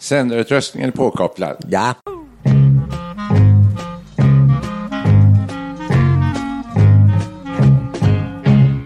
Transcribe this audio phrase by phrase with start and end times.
[0.00, 1.56] Sändarutrustningen påkopplad.
[1.68, 1.94] Ja.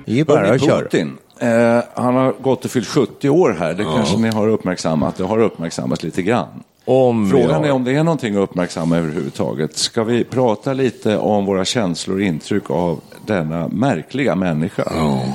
[0.06, 0.80] Det är bara att köra.
[0.80, 1.48] Putin, eh,
[1.94, 3.74] han har gått och fyllt 70 år här.
[3.74, 5.16] Det kanske ni har uppmärksammat.
[5.16, 6.62] Det har uppmärksammat lite grann.
[6.84, 9.76] Om Frågan är om det är någonting att uppmärksamma överhuvudtaget.
[9.76, 14.92] Ska vi prata lite om våra känslor och intryck av denna märkliga människa?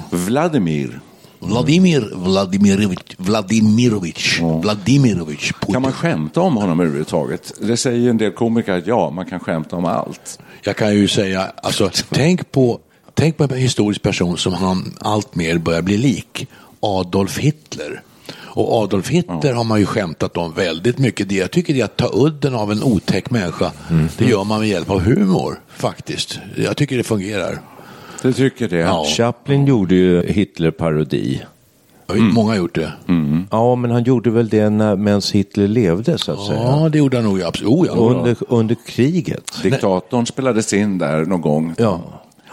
[0.09, 0.99] Vladimir.
[1.39, 5.73] Vladimir Vladimirovich, Vladimirovich, Vladimirovich Putin.
[5.73, 7.53] Kan man skämta om honom överhuvudtaget?
[7.61, 10.39] Det säger en del komiker att ja, man kan skämta om allt.
[10.63, 12.79] Jag kan ju säga, alltså, tänk på,
[13.13, 16.47] tänk på en historisk person som han allt mer börjar bli lik.
[16.79, 18.01] Adolf Hitler.
[18.31, 21.29] Och Adolf Hitler har man ju skämtat om väldigt mycket.
[21.29, 23.71] Det jag tycker det är att ta udden av en otäck människa.
[24.17, 26.39] Det gör man med hjälp av humor, faktiskt.
[26.55, 27.61] Jag tycker det fungerar.
[28.21, 28.77] Du tycker det?
[28.77, 29.05] Ja.
[29.05, 31.41] Chaplin gjorde ju Hitler-parodi.
[32.15, 32.93] Många har gjort det.
[33.51, 36.61] Ja, men han gjorde väl det när, medan Hitler levde, så att säga.
[36.61, 37.41] Ja, det gjorde han nog.
[37.43, 37.73] Absolut.
[37.73, 37.93] Oh, ja.
[37.93, 39.59] Under, under kriget.
[39.63, 41.73] Diktatorn spelades in där någon gång.
[41.77, 42.01] Ja.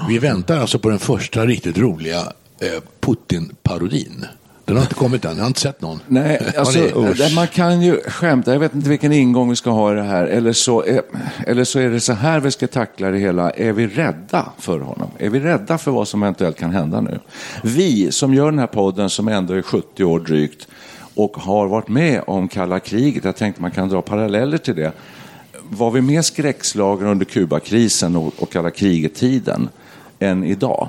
[0.08, 2.18] Vi väntar alltså på den första riktigt roliga
[2.60, 4.24] eh, Putin-parodin.
[4.66, 6.00] Den har inte kommit än, jag har inte sett någon.
[6.06, 6.78] Nej, alltså,
[7.18, 8.52] det- man kan ju skämta.
[8.52, 10.24] Jag vet inte vilken ingång vi ska ha i det här.
[10.26, 11.02] Eller så, är,
[11.46, 13.50] eller så är det så här vi ska tackla det hela.
[13.50, 15.08] Är vi rädda för honom?
[15.18, 17.18] Är vi rädda för vad som eventuellt kan hända nu?
[17.62, 20.68] Vi som gör den här podden, som ändå är 70 år drygt
[21.14, 23.24] och har varit med om kalla kriget.
[23.24, 24.92] Jag tänkte man kan dra paralleller till det.
[25.70, 29.68] Var vi mer skräckslagna under Kubakrisen och, och kalla kriget-tiden
[30.18, 30.88] än idag?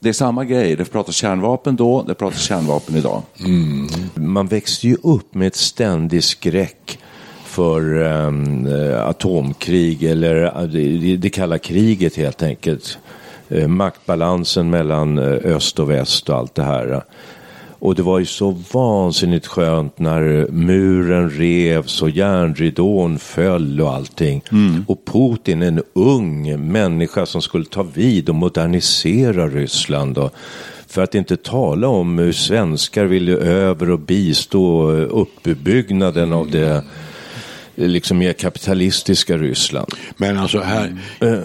[0.00, 0.76] Det är samma grej.
[0.76, 3.22] Det pratas kärnvapen då, det pratas kärnvapen idag.
[3.40, 3.88] Mm.
[4.14, 6.98] Man växte ju upp med ett ständig skräck
[7.44, 12.98] för ehm, eh, atomkrig eller eh, det, det kalla kriget helt enkelt.
[13.48, 17.02] Eh, maktbalansen mellan eh, öst och väst och allt det här.
[17.80, 24.42] Och det var ju så vansinnigt skönt när muren revs och järnridån föll och allting.
[24.86, 30.18] Och Putin, en ung människa som skulle ta vid och modernisera Ryssland.
[30.18, 30.34] Och
[30.86, 36.84] för att inte tala om hur svenskar ville över och bistå uppbyggnaden av det
[37.88, 39.92] liksom mer kapitalistiska Ryssland.
[40.16, 40.96] Men alltså här,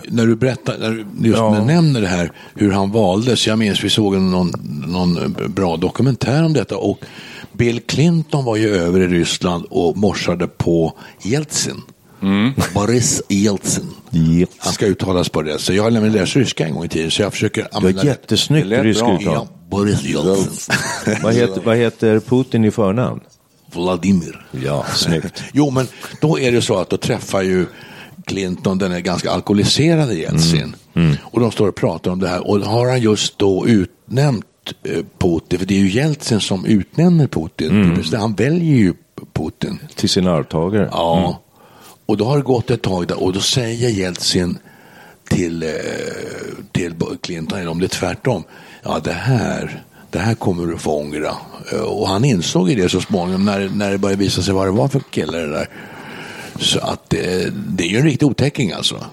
[0.08, 3.48] när du berättar, när du just när du nämner det här, hur han valdes.
[3.48, 4.52] Jag minns vi såg en, någon,
[4.88, 7.06] någon bra dokumentär om detta och
[7.54, 11.82] Bill Clinton var ju över i Ryssland och morsade på Jeltsin.
[12.74, 13.90] Boris Jeltsin.
[14.58, 15.60] Han ska uttalas på det.
[15.60, 18.06] Så jag har nämligen läst ryska en gång i tiden så jag försöker Det använda
[18.06, 19.22] jättesnyggt Det lät ryska uttal.
[19.24, 20.76] Ja, Boris Jeltsin.
[21.24, 23.20] Vad heter, vad heter Putin i förnamn?
[23.76, 24.46] Vladimir.
[24.52, 25.44] Ja, snyggt.
[25.54, 25.88] Jo, men
[26.22, 27.66] då är det så att då träffar ju
[28.26, 30.76] Clinton den är ganska alkoholiserade Jeltsin.
[31.22, 32.48] Och de står och pratar om det här.
[32.48, 34.46] Och har han just då utnämnt
[34.84, 38.04] eh, Putin, för det är ju Jeltsin som utnämner Putin.
[38.04, 38.94] Så Han väljer ju
[39.34, 39.80] Putin.
[39.96, 40.90] Till sin arvtagare.
[40.92, 41.42] Ja.
[42.06, 44.58] Och då har det gått ett tag där och då säger Jeltsin
[45.30, 45.70] till, eh,
[46.72, 48.44] till Clinton, eller om det är tvärtom,
[48.84, 49.84] ja det här,
[50.16, 51.32] det här kommer du få ångra.
[51.74, 54.68] Eh, Och han insåg ju det så småningom när, när det började visa sig vad
[54.68, 55.70] det var för kille det där.
[56.60, 57.20] Så att eh,
[57.68, 59.06] det är ju en riktig otäcking alltså.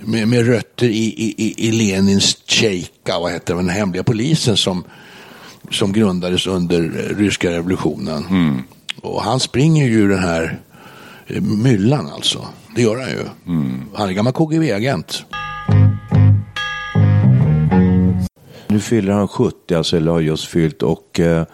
[0.00, 1.04] Med, med rötter i,
[1.38, 4.84] i, i- Lenins Tjejka, vad heter det, den hemliga polisen som,
[5.70, 8.24] som grundades under eh, ryska revolutionen.
[9.02, 10.58] Och han springer ju den här
[11.26, 12.46] eh, myllan alltså.
[12.76, 13.24] Det gör han ju.
[13.94, 15.24] Han är gammal KGB-agent.
[18.70, 20.82] Nu fyller han 70, alltså, eller har just fyllt.
[20.82, 21.44] Och eh,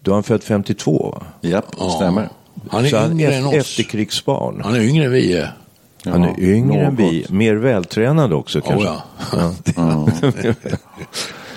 [0.00, 1.14] då är han född 52.
[1.14, 1.26] va?
[1.40, 2.28] Ja, det stämmer.
[2.70, 3.54] Han är Så han yngre än oss.
[3.54, 4.60] efterkrigsbarn.
[4.64, 5.52] Han är yngre än vi är.
[6.04, 7.26] Han är yngre än vi.
[7.28, 8.88] Mer vältränad också kanske.
[8.88, 9.00] Oh,
[9.76, 10.08] ja.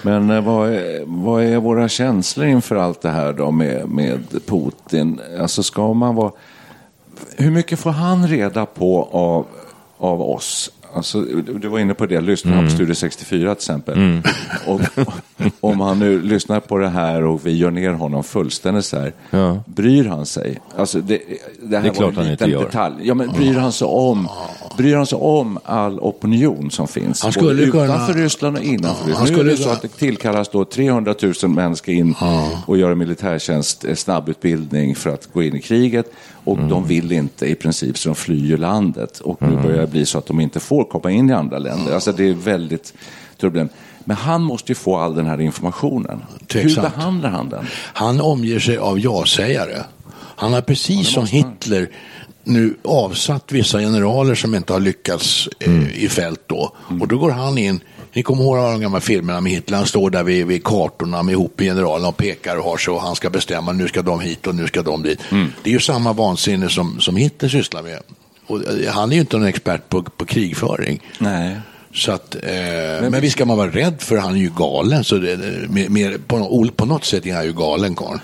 [0.01, 4.19] Men eh, vad är, vad är våra känslor inför allt det här då med, med
[4.45, 5.21] Putin?
[5.39, 6.31] Alltså ska man vara...
[7.37, 9.45] Hur mycket får han reda på av,
[9.97, 10.71] av oss?
[10.93, 11.21] Alltså,
[11.61, 14.21] du var inne på det, lyssnar han på Studio 64 till exempel.
[14.65, 14.81] Och,
[15.59, 19.13] om han nu lyssnar på det här och vi gör ner honom fullständigt så här,
[19.29, 19.63] Ja.
[19.65, 20.59] bryr han sig?
[20.77, 21.21] Alltså, det,
[21.61, 22.95] det här Det är var en han liten detalj.
[23.03, 24.27] Ja, men bryr han sig om,
[24.77, 27.23] bryr han sig om all opinion som finns?
[27.23, 29.45] Han skulle Både kunna- utanför Ryssland och innanför Ja, han Ryssland.
[29.45, 32.15] Nu är det så att det tillkallas då 300 000 män ska in
[32.65, 36.11] och göra militärtjänst, eh, snabbutbildning för att gå in i kriget.
[36.43, 36.69] Och Mm.
[36.69, 39.19] de vill inte i princip, så de flyr landet.
[39.19, 41.93] Och nu börjar det bli så att de inte får komma in i andra länder.
[41.93, 42.93] Alltså det är väldigt
[43.37, 43.71] turbulent.
[44.05, 46.21] Men han måste ju få all den här informationen.
[46.53, 47.65] Hur behandlar han den?
[47.73, 49.83] Han omger sig av ja-sägare.
[50.15, 51.89] Han har precis som Hitler
[52.43, 56.75] nu avsatt vissa generaler som inte har lyckats eh, i fält då.
[57.01, 57.79] Och då går han in,
[58.13, 61.33] ni kommer ihåg de gamla filmerna med Hitler, han står där vid, vid kartorna med
[61.33, 64.47] ihop generalerna och pekar och har sig och han ska bestämma, nu ska de hit
[64.47, 65.19] och nu ska de dit.
[65.63, 67.99] Det är ju samma vansinne som, som Hitler sysslar med.
[68.47, 71.01] Och eh, han är ju inte någon expert på, på krigföring.
[71.19, 71.55] Nej.
[71.93, 75.03] Så att, eh, men, visst ska man vara rädd för han är ju galen.
[75.03, 78.19] Så det, mer, på, på något sätt är han ju galen karln.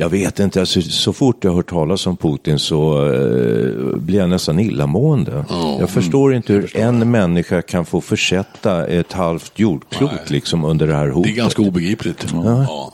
[0.00, 4.28] Jag vet inte, alltså, så fort jag hör talas om Putin så eh, blir jag
[4.30, 5.44] nästan illamående.
[5.80, 10.20] jag förstår inte hur en människa kan få försätta ett halvt jordklot Nej.
[10.26, 11.34] liksom under det här hotet.
[11.34, 12.26] Det är ganska obegripligt.
[12.32, 12.92] Ja.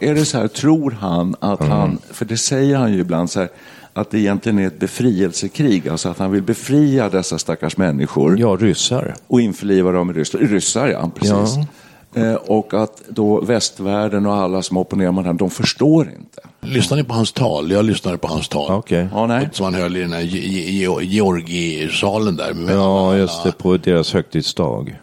[0.00, 3.40] Är det så här, tror han att han, för det säger han ju ibland så
[3.40, 3.48] här,
[3.92, 8.56] att det egentligen är ett befrielsekrig, alltså att han vill befria dessa stackars människor Ja,
[8.60, 9.14] ryssar.
[9.26, 10.50] och införliva dem i Ryssland.
[10.50, 11.56] Ryssar, ja, precis.
[12.14, 16.40] Eh, och att då västvärlden och alla som opponerar mot honom, de förstår inte.
[16.60, 17.70] Lyssnar ni på hans tal?
[17.70, 18.70] Jag lyssnade på hans tal.
[18.72, 19.08] Okej.
[19.12, 19.48] Ja, nej.
[19.52, 22.54] Som han höll i den här Ge- Ge- Georgi-salen där.
[22.54, 24.98] med Ja, alla- just det, på deras högtidsdag.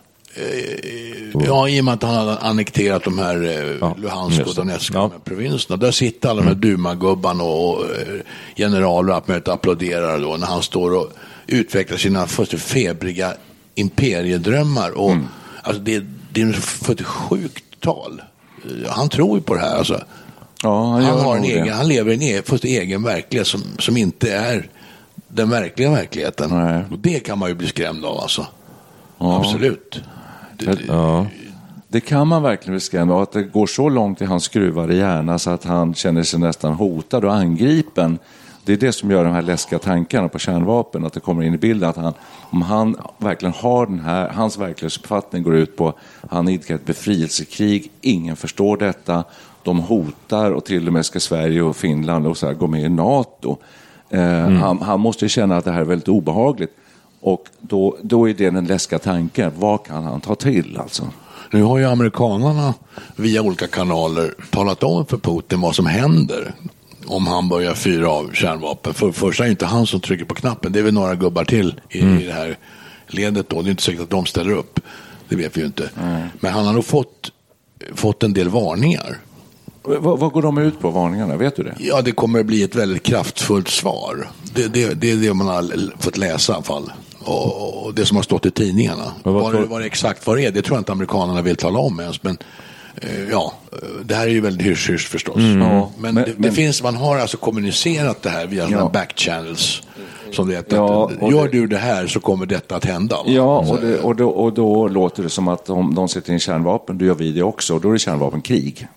[1.46, 4.56] Ja, i och med att han hade annekterat de här eh, Ja, Luhansk och.
[4.56, 5.12] Donetsk Ja.
[5.24, 5.78] provinserna.
[5.78, 8.22] Där sitter alla de här Duma-gubbarna och, eh,
[8.56, 11.12] generaler och allt möjligt applåderar då när han står och
[11.48, 13.34] utvecklar sina fullständigt febriga
[13.76, 14.92] imperiedrömmar.
[14.98, 15.16] Och,
[15.64, 18.22] alltså, det, det är ett fullständigt sjukt tal.
[18.88, 19.78] Han tror ju på det här.
[19.78, 20.04] Alltså.
[20.64, 21.52] Ja, han, Han, har en det.
[21.52, 24.70] egen, han lever i en egen, egen verklighet som, som inte är
[25.28, 26.50] den verkliga verkligheten.
[26.50, 26.84] Nej.
[26.92, 28.46] Och det kan man ju bli skrämd av alltså.
[29.18, 30.02] Absolut.
[30.58, 31.26] Det, Ja.
[31.88, 34.96] Det kan man verkligen bli skrämd av, att det går så långt i hans skruvade
[34.96, 38.20] hjärna så att han känner sig nästan hotad och angripen.
[38.66, 41.54] Det är det som gör de här läskiga tankarna på kärnvapen, att det kommer in
[41.54, 42.14] i bilden att han,
[42.50, 45.96] om han verkligen har den här, hans verklighetsuppfattning går ut på att
[46.30, 49.24] han idkar ett befrielsekrig, ingen förstår detta,
[49.64, 52.82] de hotar och till och med ska Sverige och Finland och så här gå med
[52.82, 53.58] i NATO.
[54.10, 56.76] Eh, han, han måste ju känna att det här är väldigt obehagligt.
[57.22, 61.04] Och då, då är det den läskiga tanken, vad kan han ta till alltså?
[61.52, 62.74] Nu har ju amerikanerna
[63.16, 66.54] via olika kanaler talat om för Putin vad som händer
[67.12, 68.94] om han börjar fyra av kärnvapen.
[68.94, 71.44] För det första är inte han som trycker på knappen, det är väl några gubbar
[71.44, 72.58] till i, i det här
[73.08, 73.62] ledet då.
[73.62, 74.80] Det är inte säkert att de ställer upp,
[75.30, 75.90] det vet vi ju inte.
[76.40, 77.32] Men han har nog fått,
[77.96, 79.18] fått en del varningar.
[79.84, 81.38] Vad, vad går de ut på, varningarna?
[81.38, 81.76] Vet du det?
[81.80, 84.28] Ja, det kommer att bli ett väldigt kraftfullt svar.
[84.54, 86.92] Det, det, det är det man har fått läsa i alla fall.
[87.20, 89.12] Och, och det som har stått i tidningarna.
[89.24, 91.56] Vad Vad, det, vad det exakt vad det är, det tror jag inte amerikanerna vill
[91.56, 92.24] tala om ens.
[92.24, 92.38] Men
[93.32, 95.36] ja, eh, det här är ju väldigt hysch-hysch förstås.
[95.38, 98.90] Ja, Men, men- det, det men- finns, man har alltså kommunicerat det här via Ja.
[98.94, 99.82] backchannels.
[100.32, 100.76] Som det heter.
[100.78, 103.16] Ja, och Gör det- du det här så kommer detta att hända.
[103.16, 103.24] va?
[103.26, 106.40] Ja, och, det, och, då, och då låter det som att om de sätter in
[106.40, 107.76] kärnvapen, då gör vi det också.
[107.76, 108.88] Och då är det kärnvapenkrig.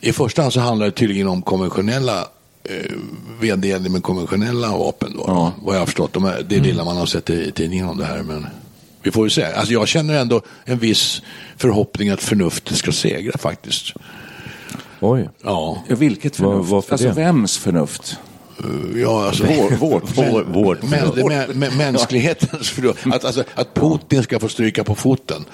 [0.00, 2.18] I första hand så handlar det tydligen om konventionella
[2.64, 2.92] eh,
[3.40, 5.12] vedergällning med konventionella vapen.
[5.16, 5.52] Då, Ja.
[5.62, 6.12] Vad jag har förstått.
[6.12, 8.22] De är, det är lilla man har sett i, i tidningen om det här.
[8.22, 8.46] Men
[9.02, 9.44] vi får ju se.
[9.44, 11.22] Alltså jag känner ändå en viss
[11.56, 13.92] förhoppning att förnuftet ska segra faktiskt.
[15.00, 15.28] Oj.
[15.42, 16.70] Ja, Ja, vilket förnuft?
[16.70, 17.14] varför alltså det?
[17.14, 18.18] vems förnuft?
[18.96, 20.02] ja alltså, Vår, vårt.
[20.14, 20.78] Vår,
[21.28, 23.06] med, med, mänsklighetens förnuft.
[23.12, 25.44] Att, alltså, att Putin ska få stryka på foten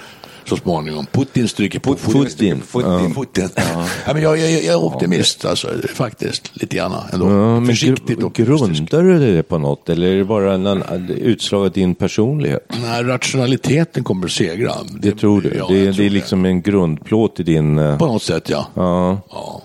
[0.47, 1.05] så småningom.
[1.11, 1.95] Putin stryker på.
[1.95, 2.61] Putin.
[2.71, 3.13] Putin.
[3.15, 3.49] Putin.
[3.55, 4.13] Ja.
[4.13, 6.51] men jag, jag, jag är optimist alltså, faktiskt.
[6.53, 7.31] Lite grann ändå.
[7.31, 8.91] Ja, Försiktigt optimistisk.
[8.91, 12.71] Grundar du det på något eller är det bara en, utslag av din personlighet?
[12.81, 14.71] Nej, rationaliteten kommer att segra.
[14.99, 15.53] Det, tror du?
[15.57, 17.77] Ja, det, det tror är liksom en grundplåt i din...
[17.79, 18.67] eh, På något sätt, ja.
[18.73, 19.21] Ja.
[19.29, 19.61] ja.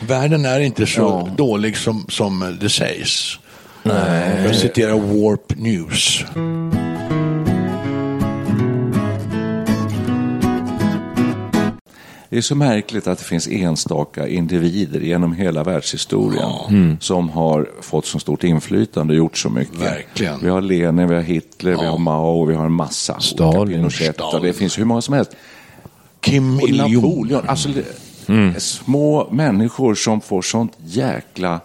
[0.00, 1.28] Världen är inte så Ja.
[1.36, 3.38] dålig som, som det sägs.
[3.82, 4.42] Nej.
[4.44, 6.24] Jag citerar Warp News.
[12.32, 18.06] Det är så märkligt att det finns enstaka individer genom hela världshistorien som har fått
[18.06, 19.80] så stort inflytande och gjort så mycket.
[19.80, 20.40] Verkligen.
[20.42, 23.20] Vi har Lenin, vi har Hitler, vi har Mao, vi har en massa.
[23.20, 23.76] Stalin.
[23.76, 24.46] Pinochet, och Stalin.
[24.46, 25.30] Det finns hur många som helst.
[26.20, 26.70] Kim Och.
[26.70, 27.48] Napoleon.
[27.48, 31.60] Alltså, det- Små människor som får sånt jäkla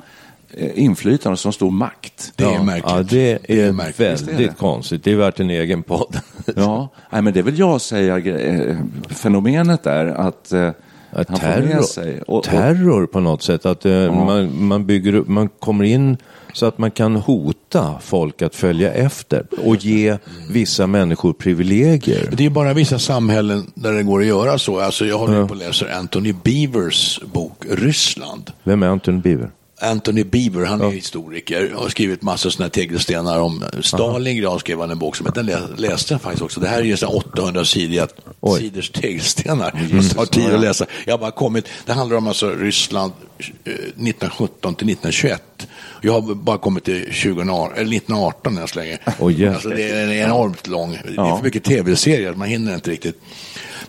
[0.54, 2.32] eh, inflytande och så stor makt.
[2.36, 2.92] Det är ja, märkligt.
[2.96, 4.12] Ja, det är, märkligt.
[4.12, 4.56] Visst är väldigt det.
[4.58, 5.04] konstigt.
[5.04, 6.20] Det är värt en egen podd.
[6.58, 8.18] Ja, nej, men det vill jag säga.
[8.18, 8.78] eh,
[9.10, 10.72] Fenomenet är att eh,
[11.12, 12.22] Ja, han får terror, med sig.
[12.22, 13.66] Och, och, terror på något sätt.
[13.66, 16.18] Att eh, man, man, bygger upp, man kommer in
[16.54, 20.18] så att man kan hota folk att följa efter och ge
[20.50, 22.30] vissa människor privilegier.
[22.32, 24.80] Det är bara vissa samhällen där det går att göra så.
[24.80, 28.52] Alltså jag håller på och läser Anthony Beavers bok Ryssland.
[28.64, 29.50] Vem är Anton Beaver?
[29.82, 34.60] Anthony Beaver, han är historiker och har skrivit massor sådana tegelstenar om Stalingrad.
[34.60, 36.60] skrev han en bok som den lä- läste jag faktiskt också.
[36.60, 38.08] Det här är ju så här 800 sidor,
[38.40, 38.60] Oj.
[38.60, 39.88] sidors tegelstenar.
[39.92, 40.86] Det tar tid att läsa.
[41.06, 45.68] Jag har bara kommit, det handlar om alltså Ryssland eh, 1917 till 1921.
[46.02, 48.98] Jag har bara kommit till 2018, eller 1918 än så länge.
[49.20, 49.54] Jävlar.
[49.54, 50.92] alltså det är enormt lång.
[50.92, 53.22] Det är för mycket tv-serier, man hinner inte riktigt.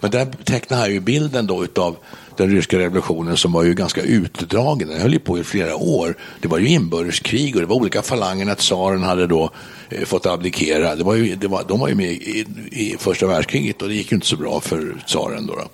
[0.01, 1.97] Men där tecknar han ju bilden då utav
[2.39, 4.89] den ryska revolutionen som var ju ganska utdragen.
[4.89, 6.17] Den höll ju på i flera år.
[6.41, 9.51] Det var ju inbördeskrig och det var olika falanger när tsaren hade då
[9.89, 10.97] eh, fått abdikera.
[10.97, 13.95] Det var ju, det var, de var ju med i, i första världskriget och det
[13.95, 15.55] gick ju inte så bra för tsaren då.
[15.55, 15.69] då.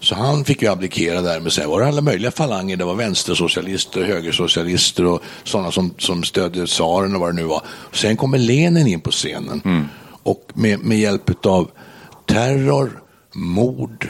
[0.00, 2.76] Så han fick ju abdikera där, men sen var det alla möjliga falanger.
[2.76, 7.62] Det var vänstersocialister, högersocialister och sådana som, som stödde tsaren och vad det nu var.
[7.92, 9.88] Sen kommer Lenin in på scenen
[10.22, 11.70] och med, med hjälp av
[12.26, 13.02] terror,
[13.34, 14.08] mord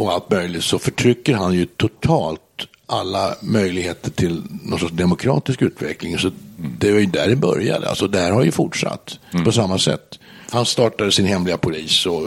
[0.00, 2.40] och allt möjligt så förtrycker han ju totalt
[2.86, 6.18] alla möjligheter till någon sorts demokratisk utveckling.
[6.18, 6.30] Så
[6.78, 7.88] det var ju där det började.
[7.88, 10.18] Alltså det här har ju fortsatt på samma sätt.
[10.50, 12.22] Han startade sin hemliga polis och,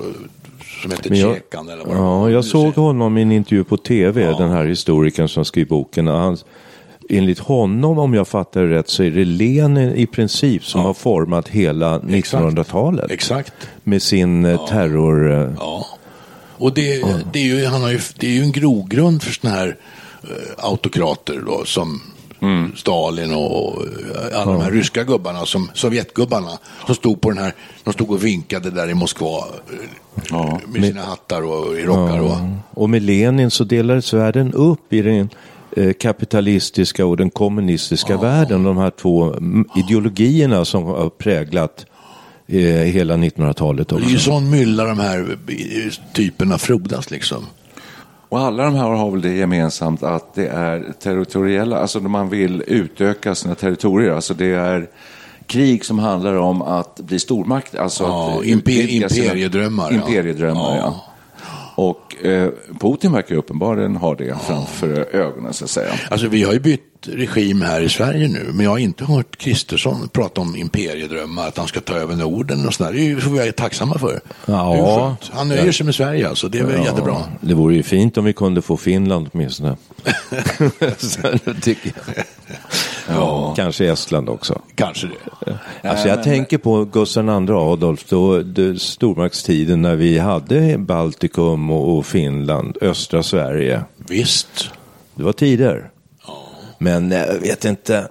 [0.81, 1.97] som heter jag- Tjekan eller vad.
[1.97, 6.07] Ja, jag såg honom i en intervju på tv, den här historikern som skrev boken.
[6.07, 6.37] och Han,
[7.09, 10.93] enligt honom, om jag fattar det rätt, så är det Lenin i princip som har
[10.93, 13.11] format hela 1900-talet.
[13.11, 13.53] Exakt.
[13.83, 15.31] Med sin eh, terror...
[15.31, 15.85] eh, Ja.
[16.61, 17.03] Och det,
[17.33, 19.77] det, är ju, han har ju, det är ju en grogrund för sådana här
[20.23, 22.01] eh, autokrater då, som
[22.75, 26.49] Stalin och eh, alla de här ryska gubbarna, som, Sovjetgubbarna,
[26.85, 27.53] som stod på den här,
[27.83, 29.37] de stod och vinkade där i Moskva
[30.31, 32.19] eh, med sina hattar och i rockar.
[32.19, 32.37] Och,
[32.73, 35.29] Och med Lenin så delades världen upp i den
[35.99, 38.63] kapitalistiska och den kommunistiska världen.
[38.63, 41.85] De här två mm, ideologierna som har präglat
[42.59, 44.09] hela 1900-talet det är också.
[44.09, 45.37] ju sån mylla de här
[46.13, 47.45] typerna frodas liksom.
[48.29, 52.29] och alla de här har väl det gemensamt att det är territoriella, alltså när man
[52.29, 54.11] vill utöka sina territorier.
[54.11, 54.89] Alltså det är
[55.47, 57.75] krig som handlar om att bli stormakt.
[57.75, 58.53] Alltså Ja, att imper-
[58.83, 59.95] utvidga sina- imperiedrömmar, ja.
[59.97, 61.05] Imperiedrömmar, ja.
[61.81, 61.89] Ja.
[61.89, 65.93] Och eh, Putin verkar uppenbarligen ha det framför ögonen så att säga.
[66.09, 69.37] Alltså vi har ju bytt regim här i Sverige nu, men jag har inte hört
[69.37, 72.93] Kristersson prata om imperiedrömmar, att han ska ta över Norden och sådär.
[72.93, 74.19] Det är ju- får vi vara tacksamma för.
[74.45, 74.75] Ja.
[75.21, 75.35] Är.
[75.35, 77.15] Han nöjer sig med Sverige alltså, det är väl jättebra.
[77.41, 79.77] Det vore ju fint om vi kunde få Finland åtminstone.
[80.97, 82.23] Så det tycker jag.
[83.15, 83.53] Ja.
[83.55, 84.61] Kanske Estland också.
[84.75, 85.59] Kanske det.
[85.89, 91.97] Alltså jag tänker på Gustav II Adolf, då, då, stormaktstiden när vi hade Baltikum och,
[91.97, 93.81] och Finland, östra Sverige.
[93.97, 94.69] Visst.
[95.15, 95.89] Det var tider.
[96.77, 98.07] Men eh, jag vet inte.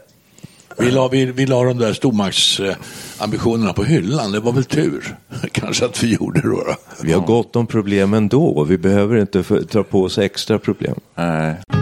[0.78, 5.16] Vi la, vi, vi la de där stormaktsambitionerna på hyllan, det var väl tur.
[5.52, 6.76] Kanske att vi gjorde det då.
[7.02, 8.64] Vi har gott om problem ändå.
[8.64, 10.94] Vi behöver inte ta på oss extra problem.
[11.14, 11.79] Nej.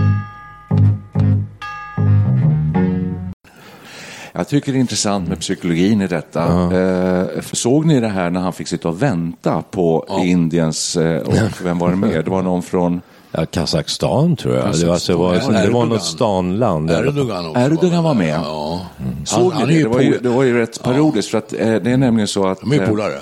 [4.38, 6.45] Jag tycker det är intressant med psykologin i detta.
[6.76, 11.35] Eh, såg ni det här när han fick sitta och vänta på Indiens, eh, och
[11.64, 12.23] vem var det mer?
[12.23, 13.00] Det var någon från
[13.33, 14.73] Ja, Kazakstan tror jag.
[14.75, 15.64] Det var, alltså, det var, Kazakstan.
[15.66, 16.90] det var något stanland.
[16.90, 17.09] eller?
[17.09, 17.61] Erdogan också.
[17.61, 18.40] Erdogan var med.
[18.45, 18.80] Ja.
[19.25, 19.83] Såg han ni är det?
[19.85, 22.47] Det var ju, det var ju rätt parodiskt för att eh, det är nämligen så
[22.47, 23.18] att De är eh, polare.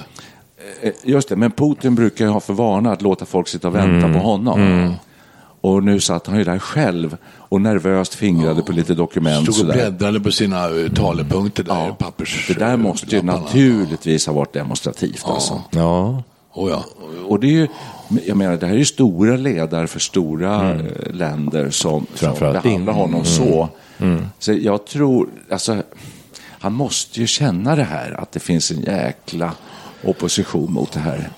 [0.82, 3.74] Eh, Just det, men Putin brukar ju ha för vana att låta folk sitta och
[3.74, 4.94] vänta på honom.
[5.66, 9.42] Och nu satt han ju där själv och nervöst fingrade på lite dokument.
[9.42, 9.72] Stod och sådär.
[9.72, 11.94] bläddrade på sina uh, talepunkter där, Ja.
[11.98, 12.46] pappers...
[12.48, 15.24] Det där måste ju naturligtvis ha varit demonstrativt.
[15.24, 15.62] Alltså.
[15.70, 16.22] Ja.
[16.52, 16.84] Oh, ja.
[17.28, 17.68] Och det är ju,
[18.26, 20.80] jag menar, det här är ju stora ledare för stora eh,
[21.12, 23.68] länder som, som behandlar in- honom så.
[24.38, 25.82] Så jag tror, alltså,
[26.58, 29.52] han måste ju känna det här, att det finns en jäkla
[30.04, 31.30] opposition mot det här.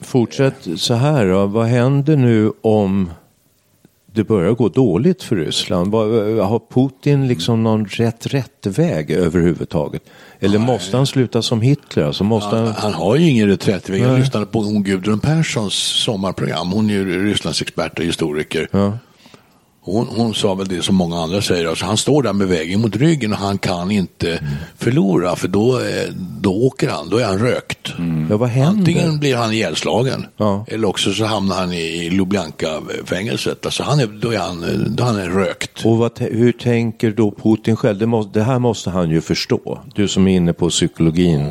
[0.00, 1.46] Fortsätt så här då.
[1.46, 3.10] Vad händer nu om
[4.14, 5.92] det börjar gå dåligt för Ryssland.
[5.92, 6.08] Vad-
[6.46, 10.02] Har Putin liksom någon rätt rätt väg överhuvudtaget?
[10.40, 12.04] Eller måste han sluta som Hitler?
[12.04, 12.74] Alltså måste Han, han...
[12.76, 14.00] han har ju ingen reträttväg.
[14.02, 16.72] Jag lyssnade på hon Gudrun Perssons sommarprogram.
[16.72, 18.68] Hon är ju Rysslands expert och historiker.
[18.70, 18.98] Ja.
[19.86, 21.66] Hon, hon sa väl det som många andra säger.
[21.66, 24.44] Alltså, han står där med vägen mot ryggen och han kan inte Mm.
[24.78, 25.36] förlora.
[25.36, 27.08] För då, eh, då åker han.
[27.10, 27.88] Då är han rökt.
[28.30, 28.78] Ja, vad händer?
[28.78, 30.26] Antingen blir han ihjälslagen.
[30.36, 30.64] Ja.
[30.68, 33.66] Eller också så hamnar han i Lubjanka-fängelset.
[33.66, 34.64] Alltså han är, då, är han,
[34.96, 35.84] då är han rökt.
[35.84, 37.98] Och vad, hur tänker då Putin själv?
[37.98, 39.78] Det, måste, det här måste han ju förstå.
[39.94, 41.50] Du som är inne på psykologin,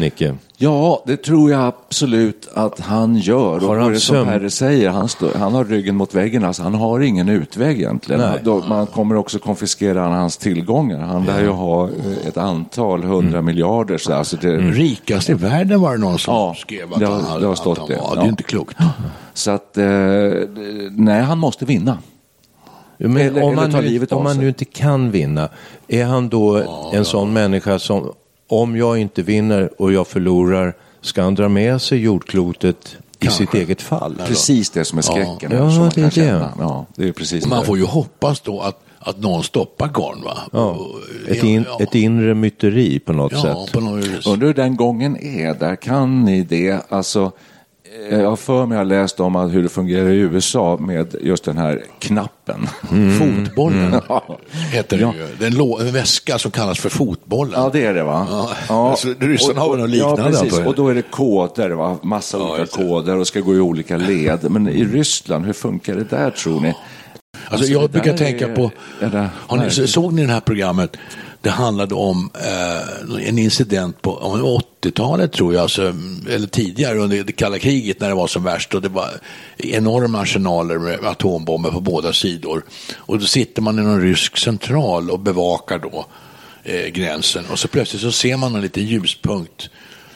[0.00, 0.36] Nicke.
[0.56, 3.60] Ja, det tror jag absolut att han gör.
[3.60, 4.24] Har och han det som?
[4.26, 6.44] Perre säger, han, står, han har ryggen mot väggen.
[6.44, 8.22] Alltså, han har ingen utväg egentligen.
[8.42, 10.98] Då, man kommer också konfiskera hans tillgångar.
[11.00, 13.44] Han lär ju ha eh, ett antal hundra Mm.
[13.44, 13.98] miljarder.
[13.98, 17.14] Så, alltså det, Rikast i världen var det någon som Ja, skrev att det har-
[17.14, 17.40] han hade.
[17.40, 17.96] det har stått att han det.
[17.96, 18.14] var.
[18.14, 18.24] Det Ja.
[18.24, 18.76] är inte klokt.
[19.34, 19.84] så att, eh,
[20.90, 21.98] nej, han måste vinna.
[23.02, 25.48] Men Eller- om eller man, nu, livet om man nu inte kan vinna,
[25.88, 28.12] är han då en sån människa som
[28.50, 33.46] om jag inte vinner och jag förlorar, ska han dra med sig jordklotet i Kanske.
[33.46, 34.22] sitt eget fall?
[34.26, 35.52] Precis det som är skräcken.
[35.52, 36.10] Ja, man det är det.
[36.10, 36.52] känna.
[36.58, 37.66] Ja, det är precis Man det.
[37.66, 40.22] får ju hoppas då att, att någon stoppar karln.
[40.22, 40.38] Va?
[40.52, 40.86] Ja,
[41.28, 43.72] ett, in, ja, ett inre myteri på något ja, sätt.
[43.72, 44.26] på något.
[44.26, 46.80] Undrar hur den gången är, där kan ni det?
[46.88, 47.32] Alltså,
[48.10, 51.16] jag har för mig jag har läst om att hur det fungerar i USA med
[51.20, 52.66] just den här knappen.
[53.18, 54.38] Fotbollen Ja.
[54.72, 55.14] heter det Ja.
[55.14, 55.26] ju.
[55.38, 57.52] Det är en, lå- en väska som kallas för fotbollen.
[57.56, 58.26] Ja, det är det va?
[58.68, 60.58] Ja, alltså, ryssarna har väl något liknande, Ja, precis.
[60.58, 60.66] jag.
[60.68, 61.98] Och då är det koder, va?
[62.02, 64.50] Massa Ja, olika koder och ska gå i olika led.
[64.50, 66.74] Men i Ryssland, hur funkar det där tror ni?
[67.48, 70.40] Alltså, det jag brukar tänka är- på, är det har ni, såg ni det här
[70.40, 70.96] programmet?
[71.42, 75.94] Det handlade om eh, en incident på om det var 80-talet tror jag, alltså,
[76.30, 79.10] eller tidigare under det kalla kriget när det var som värst och det var
[79.58, 82.64] enorma arsenaler med atombomber på båda sidor.
[82.96, 86.06] Och då sitter man i någon rysk central och bevakar då
[86.62, 89.70] eh, gränsen och så plötsligt så ser man en liten ljuspunkt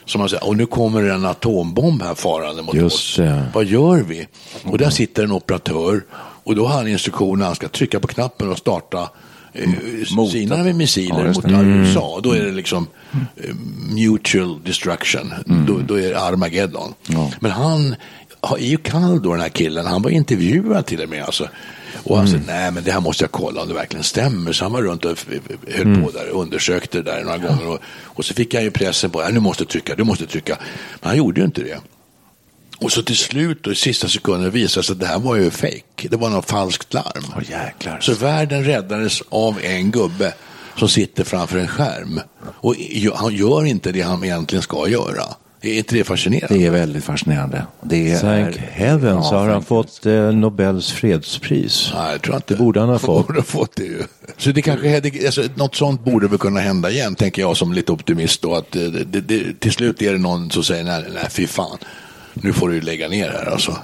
[0.07, 3.17] som man säger, och nu kommer en atombomb här farande mot Just oss.
[3.17, 3.47] det.
[3.55, 4.27] Vad gör vi?
[4.65, 6.05] Och där sitter en operatör
[6.45, 9.11] och då har han instruktioner, han ska trycka på knappen och starta
[10.17, 11.61] Mot- sina Ja, missiler just mot det.
[11.65, 12.21] USA.
[12.23, 12.87] Då är det liksom
[13.37, 13.55] eh,
[13.95, 15.33] mutual destruction.
[15.67, 16.95] Då, då är det Armageddon.
[17.07, 17.31] Ja.
[17.41, 17.95] Men han
[18.43, 19.87] är ju kall då den här killen.
[19.87, 21.23] Han var intervjuad till och med.
[21.25, 21.49] Alltså.
[22.05, 24.53] Och han sa, nej men det här måste jag kolla om det verkligen stämmer.
[24.53, 25.19] Så han var runt och
[25.75, 27.67] höll på där och undersökte det där några gånger.
[27.69, 30.27] Och, och så fick han ju pressen på, ja, nu måste du trycka, du måste
[30.27, 30.59] trycka.
[31.01, 31.79] Men han gjorde ju inte det.
[32.79, 35.51] Och så till slut då, i sista sekunden visade sig att det här var ju
[35.51, 36.09] fake.
[36.11, 37.25] Det var något falskt larm.
[37.37, 38.01] Åh, jäklar.
[38.01, 40.35] Så världen räddades av en gubbe
[40.77, 42.21] som sitter framför en skärm.
[42.45, 42.75] Och
[43.15, 45.25] han gör inte det han egentligen ska göra.
[45.61, 46.59] Är inte det fascinerande?
[46.59, 47.67] Det är väldigt fascinerande.
[47.83, 48.61] Det Thank är...
[48.61, 51.91] heaven så Ja, har han thank fått eh, Nobels fredspris.
[51.95, 52.55] Nej, jag tror inte.
[52.55, 53.27] Det borde han ha fått.
[53.27, 54.03] Borde ha fått det ju.
[54.37, 57.93] Så det kanske, alltså, något sånt borde väl kunna hända igen, tänker jag som lite
[57.93, 58.43] optimist.
[58.43, 61.47] Då, att det, det, det, till slut är det någon som säger, nej, nej, fy
[61.47, 61.79] fan,
[62.35, 63.77] nu får du lägga ner här alltså.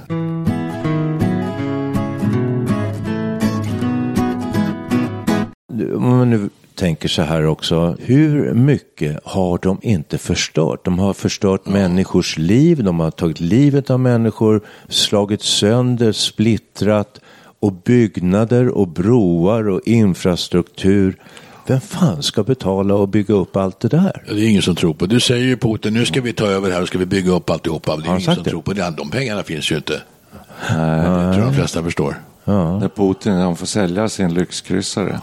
[5.95, 10.85] Om man nu tänker så här också, hur mycket har de inte förstört?
[10.85, 17.21] De har förstört människors liv, de har tagit livet av människor, slagit sönder, splittrat
[17.61, 21.17] och byggnader och broar och infrastruktur.
[21.71, 24.23] Vem fan ska betala och bygga upp allt det där?
[24.27, 25.07] Ja, Det är ingen som tror på.
[25.07, 27.51] Du säger ju Putin, nu ska vi ta över här och ska vi bygga upp
[27.51, 27.97] alltihopa.
[27.97, 28.51] Det är ingen som det?
[28.51, 28.95] tror på det.
[28.97, 29.93] De pengarna finns ju inte.
[29.93, 32.23] Det tror jag de flesta förstår.
[32.45, 35.21] När Putin han får sälja sin lyxkryssare.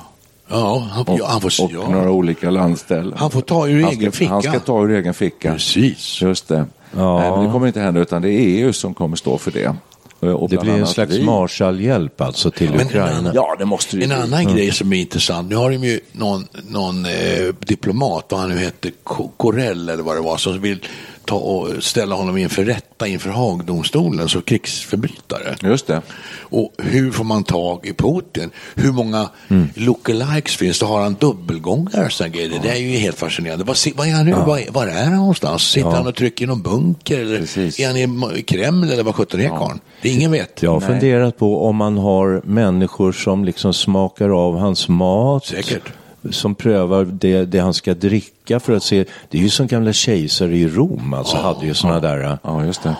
[0.47, 1.89] Ja, han, Och, ja, han, får, och ja.
[1.89, 3.13] några olika landställen.
[3.17, 4.31] han får ta ur han egen ska, ficka.
[4.31, 5.53] Han ska ta ur egen ficka.
[5.53, 6.21] Precis.
[6.21, 6.65] Just det.
[6.95, 7.19] Ja.
[7.19, 9.75] Nej, men det kommer inte hända, utan det är EU som kommer stå för det.
[10.19, 11.23] Och Det blir en slags vi.
[11.23, 13.17] Marshallhjälp alltså till Men en Ukraina.
[13.17, 14.17] annan- Ja, det måste det En bli.
[14.17, 17.11] annan grej som är intressant, nu har de ju någon, någon eh,
[17.59, 18.91] diplomat, vad han nu hette,
[19.37, 20.79] Corell eller vad det var, som vill
[21.27, 25.55] ta och ställa honom inför rätta inför Haagdomstolen som krigsförbrytare.
[25.61, 26.01] Just det.
[26.39, 28.49] Och hur får man tag i Putin?
[28.75, 29.29] Hur många
[29.75, 30.85] lookalikes finns det?
[30.85, 32.09] Har han dubbelgångare?
[32.09, 32.59] sådana grejer?
[32.63, 33.63] Det är ju helt fascinerande.
[33.63, 34.31] Var, var är han nu?
[34.31, 35.63] Var, var är han någonstans?
[35.63, 37.19] Sitter han och trycker i någon bunker?
[37.19, 37.79] Eller Precis.
[37.79, 39.79] är han i Kreml eller vad sjutton är karln?
[40.01, 40.63] Det är ingen vet.
[40.63, 45.45] Jag har funderat på om man har människor som liksom smakar av hans mat.
[45.45, 45.93] Säkert.
[46.31, 49.05] Som prövar det, det han ska dricka för att se.
[49.29, 52.37] Det är ju som gamla kejsare i Rom alltså hade ju sådana där.
[52.43, 52.95] Ja, just det.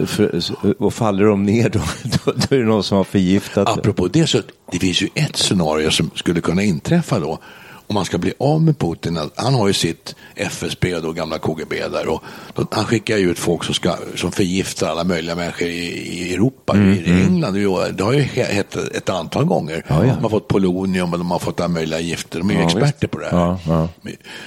[0.00, 0.40] eh, För,
[0.82, 3.68] och faller de ner då, då, då är det någon som har förgiftat.
[3.68, 4.38] Apropå det så
[4.72, 7.38] det finns ju ett scenario som skulle kunna inträffa då.
[7.86, 11.88] Om man ska bli av med Putin, han har ju sitt FSB, då, gamla KGB
[11.88, 12.22] där, och
[12.54, 15.86] då, han skickar ju ut folk som, ska, som förgiftar alla möjliga människor i,
[16.18, 17.54] i Europa, i England.
[17.96, 19.84] Det har ju- hett ett antal gånger.
[19.88, 20.14] Ja, ja.
[20.14, 22.38] De har fått polonium och de har fått alla möjliga gifter.
[22.38, 23.56] De är ju Ja, experter på det här.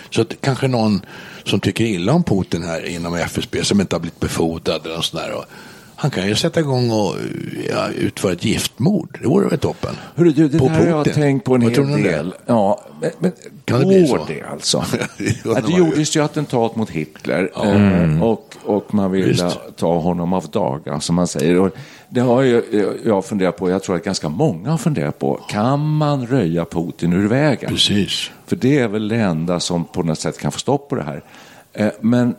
[0.10, 1.02] Så att kanske någon
[1.46, 5.06] som tycker illa om Putin här inom FSB som inte har blivit befordrad eller något
[5.06, 5.32] sånt där.
[5.34, 5.46] Och
[6.02, 7.16] han kan ju sätta igång och
[7.70, 9.18] ja, utföra ett giftmord.
[9.22, 9.96] Det vore väl toppen?
[10.16, 11.22] Hörru, du, det På där har jag Putin.
[11.22, 12.02] tänkt på en Vad hel om det?
[12.10, 12.34] del.
[12.46, 13.32] Ja, men, men
[13.66, 14.26] Kan det bli går så?
[14.28, 14.86] det alltså?
[15.44, 19.58] Det det gjordes ju attentat mot Hitler eh, och, och man ville Visst.
[19.76, 21.60] ta honom av daga, som man säger.
[21.60, 21.70] Och
[22.10, 22.64] det har ju
[23.06, 27.14] jag funderat på, jag tror att ganska många har funderat på, kan man röja Putin
[27.14, 27.70] ur vägen?
[27.70, 28.32] Precis.
[28.48, 31.04] För det är väl det enda som på något sätt kan få stopp på det
[31.04, 31.24] här.
[31.74, 32.36] Eh, Men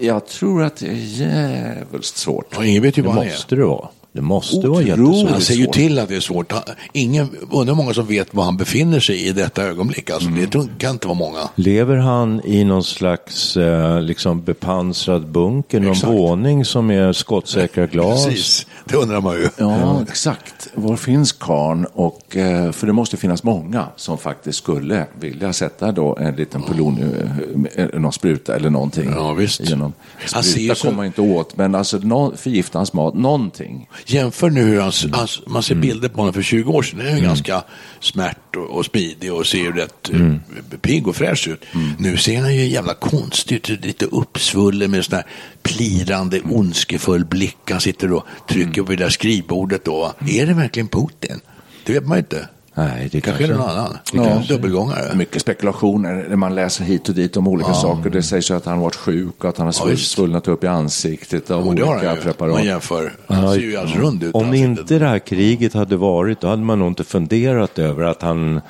[0.00, 2.56] jag tror att det är jävligt svårt.
[2.56, 3.30] Och ingen vet ju Det vad han är.
[3.30, 3.88] måste det vara.
[4.12, 4.88] Det måste vara Otroligt.
[4.88, 5.30] jättesvårt.
[5.30, 6.52] Han säger ju till att det är svårt.
[6.92, 10.10] Ingen, undrar många som vet var han befinner sig i detta ögonblick.
[10.10, 10.48] Alltså, Mm.
[10.50, 11.38] Det kan inte vara många.
[11.54, 16.12] Lever han i någon slags eh, liksom bepansrad bunker, någon Exakt.
[16.12, 18.26] våning som är skottsäkra glas?
[18.26, 19.48] Precis, det undrar man ju.
[19.56, 20.68] Ja, exakt.
[20.74, 21.86] Var finns karn?
[21.92, 26.62] Och, eh, för det måste finnas många som faktiskt skulle vilja sätta då en liten
[26.62, 29.10] polonium, eh, någon spruta eller någonting.
[29.16, 29.60] Ja, visst.
[29.60, 29.92] Genom,
[30.26, 33.88] ser spruta så- kommer man inte åt, men alltså nå- förgifta hans mat, någonting.
[34.06, 35.88] Jämför nu hur han, han, man ser Mm.
[35.88, 36.98] bilder på honom för 20 år sedan.
[36.98, 37.62] Den är ju ganska
[38.00, 40.40] smärt och, och smidig och ser ju rätt Mm.
[40.72, 41.64] eh, pigg och fräsch ut.
[41.98, 45.26] Nu ser han ju jävla konstig ut, lite uppsvullen med sån här
[45.62, 46.52] plirande, Mm.
[46.52, 47.56] ondskefull blick.
[47.70, 50.12] Han sitter och trycker på det där skrivbordet då.
[50.28, 51.40] Är det verkligen Putin?
[51.86, 52.48] Det vet man ju inte.
[52.74, 53.98] Nej, det Kanske är det någon annan.
[54.12, 54.24] Ja.
[54.24, 55.14] Kanske dubbelgångare.
[55.14, 58.10] Mycket spekulationer när man läser hit och dit om olika saker.
[58.10, 60.66] Det sägs ju att han varit sjuk och att han har Ja, svullnat upp i
[60.66, 62.54] ansiktet av har olika preparat.
[62.54, 63.12] Man jämför.
[63.26, 64.34] Han ser ju alldeles rund ut.
[64.34, 68.02] Om Han inte det här kriget hade varit, då hade man nog inte funderat över
[68.04, 68.60] att han,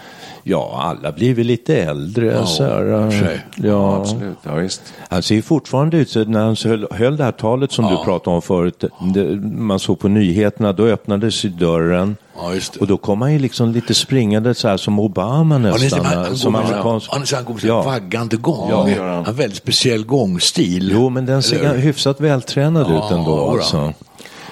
[0.42, 2.26] ja, alla blir väl lite äldre.
[2.26, 2.84] Ja, så här.
[2.84, 3.96] Ja, ja.
[3.96, 4.36] absolut.
[4.42, 4.82] Ja, visst.
[5.08, 8.04] Han ser ju fortfarande ut, så när han höll, höll det här talet som du
[8.04, 12.16] pratade om förut, det, man såg på nyheterna, då öppnades dörren.
[12.36, 12.80] Ja, just det.
[12.80, 16.04] Och då kom han ju liksom lite springande så här som Obama Ja, nästan.
[16.04, 17.10] han, han, som amerikansk.
[17.12, 17.68] han, han går med Ja.
[17.68, 17.82] ja.
[17.82, 18.70] vaggande gång.
[18.70, 20.90] Ja, han har väldigt speciell gångstil.
[20.92, 23.50] Jo, men den ser Eller hyfsat vältränad Ja, ut ändå.
[23.50, 23.92] Alltså.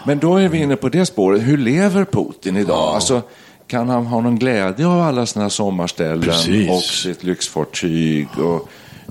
[0.05, 1.43] Men då är vi inne på det spåret.
[1.43, 2.95] Hur lever Putin idag?
[2.95, 3.23] Alltså,
[3.69, 6.71] kan han ha någon glädje av alla sina sommarställen Precis.
[6.71, 8.69] och sitt lyxfartyg och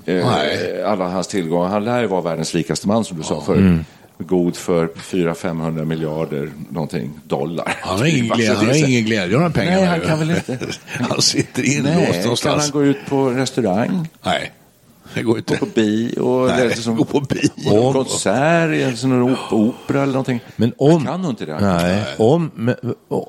[0.08, 1.68] eh, alla hans tillgångar?
[1.68, 3.58] Han lär ju vara världens rikaste man som du sa förut.
[3.60, 3.84] Mm.
[4.18, 7.76] God för 400-500 miljarder någonting dollar.
[7.80, 9.76] Han har ingen Alltså, glädje, han har ingen glädje av de pengarna.
[9.76, 10.58] Nej, han kan väl inte.
[10.86, 12.62] han sitter inlåst Nej, kan någonstans.
[12.62, 14.08] han gå ut på restaurang?
[14.22, 14.52] Nej,
[15.14, 15.54] det går inte.
[15.56, 16.46] Gå på bio?
[16.46, 17.70] Nej, eller som, gå på bio.
[17.70, 20.40] På konsert, sån här op- opera eller någonting.
[20.56, 21.58] Men om, kan nog inte det.
[21.60, 22.74] Nej, om, men,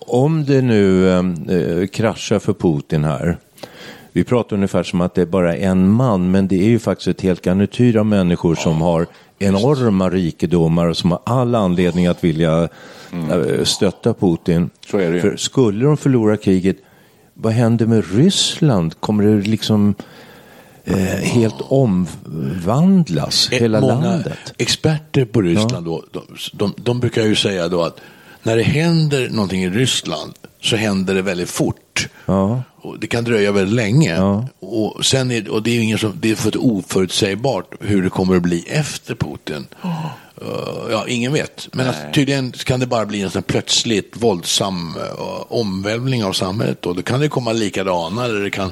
[0.07, 3.37] om det nu eh, kraschar för Putin här.
[4.11, 7.07] Vi pratar ungefär som att det är bara en man, men det är ju faktiskt
[7.07, 9.07] ett helt garnityr av människor som har
[9.39, 12.69] enorma rikedomar och som har all anledning att vilja
[13.31, 14.55] eh, stötta Putin.
[14.55, 14.69] Mm.
[14.91, 15.21] Så är det ju.
[15.21, 16.77] För skulle de förlora kriget,
[17.33, 18.99] vad händer med Ryssland?
[18.99, 19.95] Kommer det liksom
[21.21, 24.53] helt omvandlas, Eh, hela Många landet?
[24.57, 26.21] experter på Ryssland då, de,
[26.53, 27.99] de, de brukar ju säga då att
[28.43, 32.07] när det händer någonting i Ryssland så händer det väldigt fort.
[32.25, 32.63] Ja.
[32.81, 34.15] Och det kan dröja väldigt länge.
[34.15, 34.47] Ja.
[34.59, 38.35] Och, sen är, och det är ingen som, det är för oförutsägbart hur det kommer
[38.35, 39.67] att bli efter Putin.
[40.41, 41.67] Uh, ja, ingen vet.
[41.71, 45.03] Men att, tydligen kan det bara bli en sån plötsligt våldsam uh,
[45.47, 46.81] omvälvning av samhället.
[46.81, 46.93] Då.
[46.93, 48.71] Då kan det komma likadana eller det kan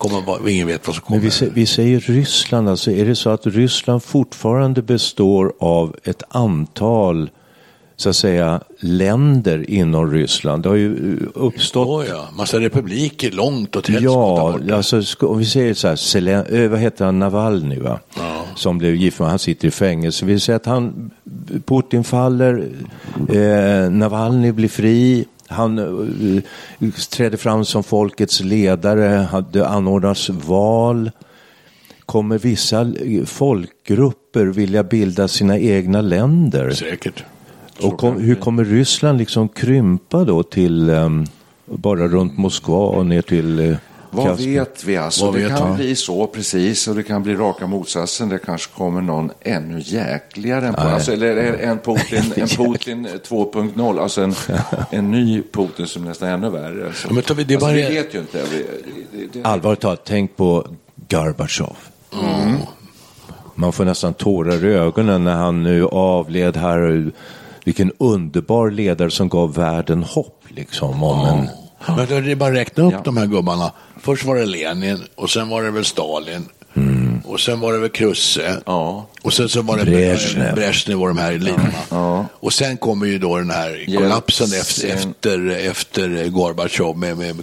[0.00, 1.18] komma, vad- ingen vet vad som kommer.
[1.20, 5.96] Men vi, sä- vi säger Ryssland, alltså är det så att Ryssland fortfarande består av
[6.04, 7.30] ett antal
[7.96, 10.62] så att säga länder inom Ryssland?
[10.62, 12.28] Det har ju eh, uppstått Oh, ja.
[12.36, 16.78] Massa republiker långt åt helskotta Ja, alltså, om vi säger så här, Zelen, eh, vad
[16.80, 18.00] heter han, Navalny va?
[18.56, 20.26] Som blev gift med, han sitter i fängelse.
[20.26, 21.10] Vi säger att han,
[21.66, 22.68] Putin faller,
[23.28, 31.10] eh, Navalny blir fri, han eh, träder fram som folkets ledare, det anordnas val.
[32.06, 32.92] Kommer vissa
[33.26, 36.70] folkgrupper vilja bilda sina egna länder?
[36.70, 37.24] Säkert.
[37.82, 41.26] Och kom, hur kommer Ryssland liksom krympa då till ehm,
[41.66, 43.76] bara runt Moskva och ner till eh,
[44.10, 44.54] Vad Kaspian?
[44.64, 45.24] vet vi alltså?
[45.24, 45.76] Vad det vet kan han?
[45.76, 48.28] bli så precis och det kan bli raka motsatsen.
[48.28, 54.00] Det kanske kommer någon ännu jäkligare än på, alltså, eller en Putin, en Putin 2.0,
[54.02, 54.34] alltså en,
[54.90, 56.86] en ny Putin som nästan är ännu värre.
[56.86, 58.44] Alltså, Ja, men vi- det alltså, bara- vi vet ju inte.
[59.48, 60.66] Allvarligt talat, tänk på
[61.08, 61.76] Gorbatjov.
[62.22, 62.56] Mm.
[63.54, 67.12] Man får nästan tårar i ögonen när han nu avled här.
[67.64, 71.48] Vilken underbar ledare som gav världen hopp liksom om en
[71.86, 73.72] Men det är bara att räkna upp de här gubbarna.
[74.00, 76.48] Först var det Lenin och sen var det väl Stalin.
[77.24, 78.56] Och sen var det väl Krusse.
[78.66, 79.06] Ja.
[79.22, 80.54] Och sen så var det Brezhnev.
[80.54, 82.26] Brezhnev och de här liderna.
[82.32, 87.36] Och sen kommer ju då den här kollapsen efter, efter, efter Gorbatjov med, med,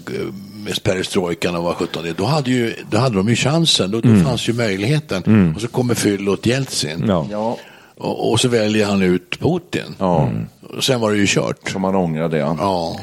[0.53, 2.13] med perestrojkan och vad sjutton det.
[2.17, 5.53] Då hade, ju, då hade de ju chansen, då, då fanns ju möjligheten.
[5.55, 7.05] Och så kommer Fyllot Jeltsin.
[7.07, 7.27] Ja.
[7.31, 7.57] Ja,
[7.97, 9.95] Och, och så väljer han ut Putin.
[9.99, 10.29] ja.
[10.77, 11.69] Och sen var det ju kört.
[11.71, 12.37] Så man ångrar det.
[12.37, 12.99] Ja.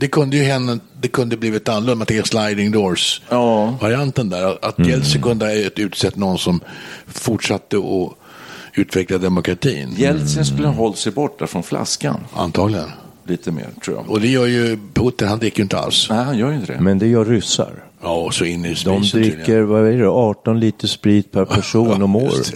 [0.00, 3.74] Det kunde ju hända, det kunde blivit annorlunda, man tänker sliding doors Ja.
[3.80, 4.58] varianten där.
[4.62, 6.60] Att Jeltsin kunde ha utsett någon som
[7.06, 8.12] fortsatte att
[8.74, 9.94] utveckla demokratin.
[9.96, 12.20] Jeltsin skulle ha hållit sig borta från flaskan.
[12.34, 12.90] Antagligen.
[13.26, 14.10] Lite mer, tror jag.
[14.10, 16.06] Och det gör ju Putin, han dricker ju inte alls.
[16.10, 16.80] Nej, han gör ju inte det.
[16.80, 17.72] Men det gör ryssar.
[18.02, 21.44] Ja, och så in i De spisen dricker, vad är det, 18 liter sprit per
[21.44, 22.52] person om året.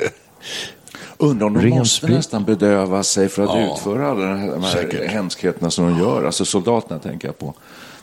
[1.22, 2.16] Undrar om de Ren måste sprit.
[2.16, 3.74] nästan bedöva sig för att Ja.
[3.74, 5.10] utföra alla de här, Säkert.
[5.10, 6.24] hemskheterna som de gör.
[6.24, 7.54] Alltså soldaterna tänker jag på.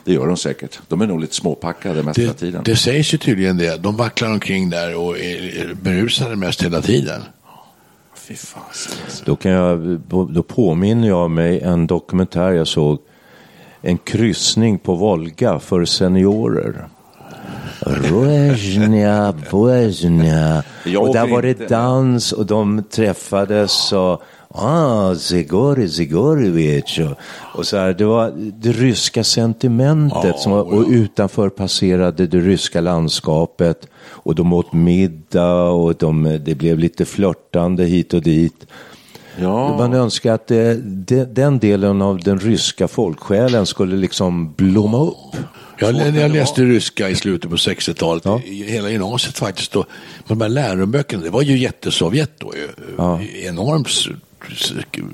[0.04, 0.78] Det gör de säkert.
[0.88, 2.62] De är nog lite småpackade mest hela tiden.
[2.64, 3.82] det sägs ju tydligen det.
[3.82, 7.22] De vacklar omkring där och är berusade mest hela tiden.
[8.14, 8.62] Fy fan.
[9.24, 12.98] Då, kan jag, då påminner jag mig en dokumentär jag såg.
[13.82, 16.88] En kryssning på Volga för seniorer.
[19.50, 20.62] Vojnia.
[20.84, 24.22] Jag Och där var det dans och de träffades och
[24.54, 26.98] Ah, Zigori Zigorevich.
[26.98, 27.16] Och,
[27.58, 32.80] och så här, det var det ryska sentimentet som var, och utanför passerade det ryska
[32.80, 33.88] landskapet.
[34.08, 38.66] Och de åt middag och de, det blev lite flörtande hit och dit.
[39.36, 39.78] Ja.
[39.78, 45.36] Man önskar att det, det, den delen av den ryska folksjälen skulle liksom blomma upp.
[45.80, 49.76] Jag, jag läste ryska i slutet på 60-talet, i hela gymnasiet faktiskt.
[49.76, 49.86] Och,
[50.26, 52.54] de här läroböckerna, det var ju jättesovjet då.
[52.56, 53.44] Ju.
[53.46, 53.84] Enorm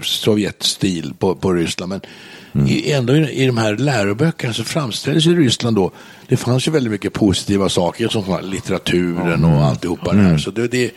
[0.03, 1.89] Sovjetstil på, på Ryssland.
[1.91, 2.01] Men
[2.55, 2.69] Mm.
[2.69, 5.91] i, ändå i, i de här läroböckerna så framställdes ju Ryssland då,
[6.29, 10.31] det fanns ju väldigt mycket positiva saker som litteraturen och alltihopa det Mm.
[10.31, 10.39] här.
[10.39, 10.91] Så det, det, eh,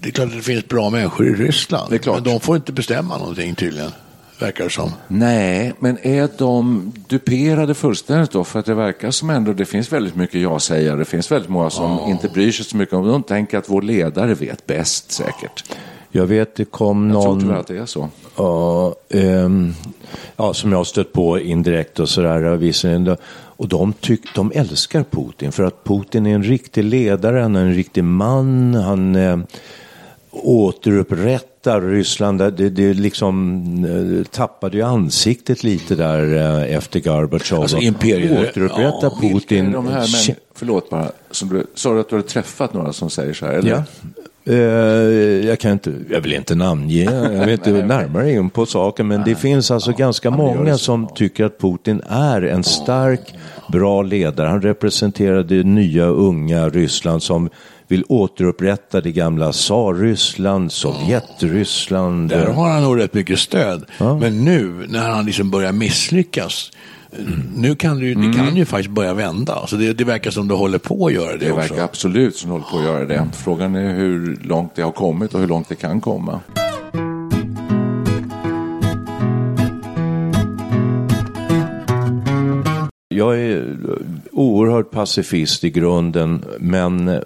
[0.00, 1.90] det är klart att det finns bra människor i Ryssland.
[1.92, 2.06] Det.
[2.06, 3.90] Men de får inte bestämma någonting tydligen,
[4.38, 4.90] verkar det som.
[5.08, 8.44] Nej, men är de duperade fullständigt då?
[8.44, 11.70] För att det verkar som ändå, det finns väldigt mycket ja-sägare, det finns väldigt många
[11.70, 13.10] som inte bryr sig så mycket om det.
[13.10, 15.64] De tänker att vår ledare vet bäst säkert.
[16.10, 17.40] Jag vet det kom Jag tror någon...
[17.40, 18.08] tyvärr att det är så.
[18.36, 19.74] Ja, ehm,
[20.36, 22.56] ja, som jag har stött på indirekt och sådär.
[22.56, 23.16] visserligen.
[23.30, 27.60] Och de, tyck, de älskar Putin för att Putin är en riktig ledare, han är
[27.60, 29.38] en riktig man, han eh,
[30.30, 32.38] återupprättar Ryssland.
[32.38, 37.60] Det, det liksom eh, tappade ju ansiktet lite där eh, efter Gorbatjov.
[37.62, 39.72] Alltså, imperier- Återupprätta ja, Putin.
[39.72, 43.10] De här, men, förlåt bara, som du, sa du att du hade träffat några som
[43.10, 43.52] säger så här?
[43.52, 43.70] Eller?
[43.70, 43.82] Ja.
[44.44, 44.56] Eh,
[45.46, 49.22] jag, kan inte, jag vill inte namnge, jag vill inte närmare in på saken, men
[49.24, 53.34] det finns alltså ganska många som tycker att Putin är en stark,
[53.72, 54.48] bra ledare.
[54.48, 57.50] Han representerar det nya, unga Ryssland som
[57.88, 62.28] vill återupprätta det gamla tsarryssland, Sovjetryssland.
[62.30, 63.84] Där har han nog rätt mycket stöd.
[64.20, 66.70] Men nu när han liksom börjar misslyckas,
[67.56, 69.54] nu kan det, ju, det kan ju faktiskt börja vända.
[69.54, 71.60] Alltså det, det verkar som det håller på att göra det, Det också.
[71.60, 73.28] verkar absolut som de håller på att göra det.
[73.32, 76.40] Frågan är hur långt det har kommit och hur långt det kan komma.
[83.08, 83.76] Jag är
[84.32, 87.20] oerhört pacifist i grunden, men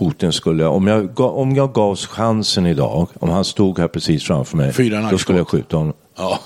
[0.00, 4.56] Putin skulle, om jag, om jag gavs chansen idag, om han stod här precis framför
[4.56, 5.92] mig, Fyra då skulle jag skjuta honom.
[6.18, 6.38] Ja.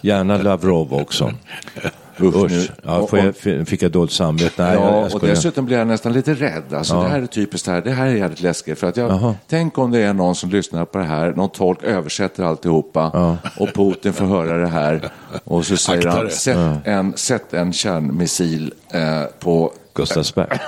[0.00, 1.32] Gärna Lavrov också.
[2.20, 2.66] Usch, nu-.
[2.84, 3.36] Ja, och- får jag,
[3.68, 4.62] fick jag dåligt samvete?
[4.64, 5.34] Nej, jag, ja, jag och skojar.
[5.34, 6.74] dessutom blir jag nästan lite rädd.
[6.74, 7.82] Alltså, Det här är typiskt det här.
[7.82, 8.78] Det här är jävligt läskigt.
[8.78, 11.82] För att jag, tänk om det är någon som lyssnar på det här, någon tolk
[11.82, 15.08] översätter alltihopa och Putin får höra det här
[15.44, 20.58] och så säger Akta han, sätt, en, sätt en kärnmissil eh, på Gustavsberg.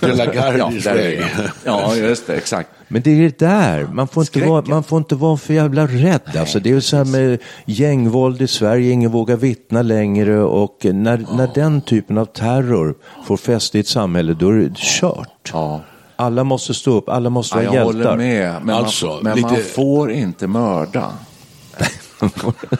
[0.00, 1.16] De la Garde ja, way.
[1.16, 1.28] det.
[1.64, 2.70] ja, just det, exakt.
[2.88, 4.50] Men det är det där, man får, inte Skräcken.
[4.50, 6.36] vara, man får inte vara för jävla rädd.
[6.38, 10.78] Alltså, det är ju så här med gängvåld i Sverige, ingen vågar vittna längre och
[10.84, 12.94] när, när den typen av terror
[13.26, 15.50] får fäste i ett samhälle, då är det kört.
[15.52, 15.80] Ja.
[16.16, 18.10] Alla måste stå upp, alla måste Ja, vara jag hjältar.
[18.10, 21.12] håller med, men, Alltså, man, men man lite- får inte mörda.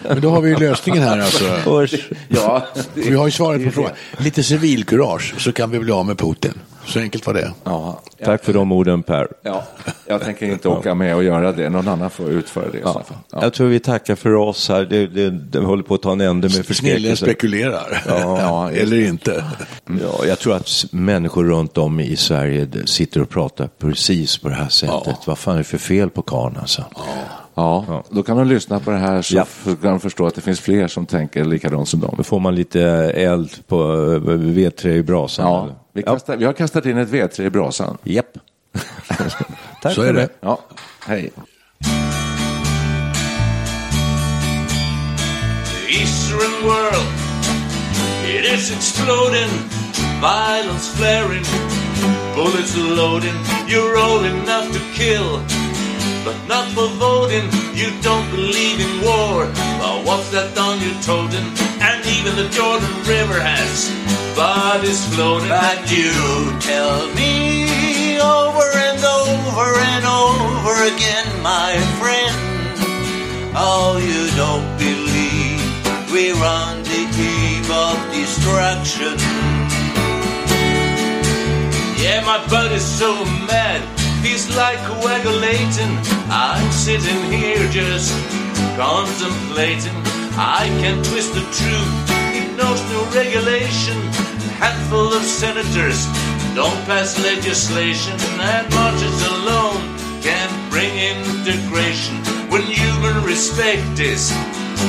[0.09, 1.45] Men då har vi ju lösningen här alltså.
[1.71, 2.09] Usch.
[2.29, 3.93] Ja, Vi har ju svaret på frågan.
[4.19, 6.53] Lite civilkurage så kan vi bli av med Putin.
[6.87, 7.53] Så enkelt var det.
[7.65, 9.29] ja, Tack för de orden Per.
[9.43, 9.65] ja,
[10.07, 11.71] jag tänker inte åka med och göra det.
[11.71, 12.93] Någon annan får utföra det i så Ja.
[12.93, 13.17] fall.
[13.33, 13.39] Ja.
[13.43, 14.85] Jag tror vi tackar för oss här.
[14.85, 17.25] Det, det, det håller på att ta en ände med Snillen förskräckelse.
[17.25, 18.03] spekulerar.
[18.09, 19.45] Ja, Eller inte.
[19.87, 24.55] Ja, jag tror att människor runt om i Sverige sitter och pratar precis på det
[24.55, 25.03] här sättet.
[25.07, 25.19] Ja.
[25.27, 26.85] Vad fan är det för fel på karln alltså?
[27.61, 29.47] Ja, då kan de lyssna på det här så Ja.
[29.65, 32.15] kan de förstå att det finns fler som tänker likadant som dem.
[32.17, 32.83] Då får man lite
[33.15, 35.47] eld på eh, vedträ i brasan.
[35.47, 35.75] Ja, eller?
[35.93, 37.97] vi, kastar, vi har kastat in ett vedträ i brasan.
[38.03, 38.27] Japp.
[39.83, 40.29] Tack Så är det.
[40.41, 40.59] Ja,
[41.07, 41.31] hej.
[45.67, 47.07] The Eastern world,
[48.37, 49.51] it is exploding,
[50.21, 51.45] violence flaring,
[52.35, 55.41] bullets loading, you're old enough to kill,
[56.25, 59.47] but not for voting, you don't believe in war,
[59.81, 61.45] well what's that on your totem,
[61.81, 63.91] and even the Jordan River has
[64.37, 66.13] bodies floating, but you
[66.61, 72.51] tell me over and over and over again, my friend,
[73.53, 75.59] Oh, you don't believe.
[76.13, 79.19] We're on the eve of destruction.
[81.99, 83.83] Yeah, my buddy's so mad,
[84.23, 85.93] he's like coagulating.
[86.31, 88.13] I'm sitting here just
[88.77, 89.97] contemplating.
[90.37, 91.95] I can twist the truth,
[92.39, 93.99] it knows no regulation.
[94.61, 96.07] Handful of senators
[96.55, 99.81] don't pass legislation, and marches alone
[100.21, 102.17] can't bring integration.
[102.51, 104.33] When human respect is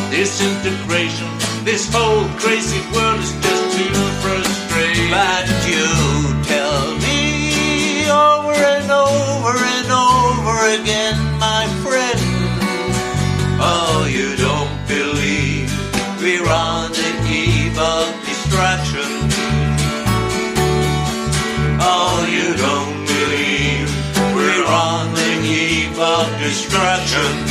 [0.10, 1.30] disintegration,
[1.64, 5.10] this whole crazy world is just too frustrating.
[5.10, 5.86] But you
[6.44, 7.11] tell me
[8.52, 12.20] over and over and over again, my friend.
[13.60, 15.72] Oh, you don't believe
[16.20, 19.12] we're on the eve of destruction.
[21.80, 23.90] Oh, you don't believe
[24.36, 27.51] we're on the eve of destruction.